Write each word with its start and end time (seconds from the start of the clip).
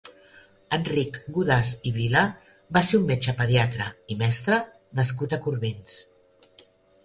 Enric 0.77 1.19
Godàs 1.35 1.69
i 1.89 1.91
Vilà 1.97 2.23
va 2.79 2.83
ser 2.89 2.99
un 3.01 3.05
metge 3.13 3.37
pediatre 3.43 3.93
i 4.15 4.19
mestre 4.25 4.61
nascut 5.03 5.37
a 5.37 5.43
Corbins. 5.49 6.03